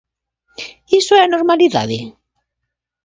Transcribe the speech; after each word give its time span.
¿Iso 0.99 1.13
é 1.15 1.21
a 1.23 1.31
normalidade? 1.35 1.99